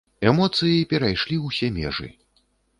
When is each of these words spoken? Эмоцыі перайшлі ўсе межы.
Эмоцыі 0.29 0.87
перайшлі 0.95 1.39
ўсе 1.47 1.73
межы. 1.79 2.13